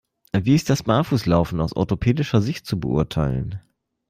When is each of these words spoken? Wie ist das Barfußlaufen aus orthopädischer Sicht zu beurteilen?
Wie 0.35 0.55
ist 0.55 0.71
das 0.71 0.81
Barfußlaufen 0.81 1.61
aus 1.61 1.75
orthopädischer 1.75 2.41
Sicht 2.41 2.65
zu 2.65 2.79
beurteilen? 2.79 3.61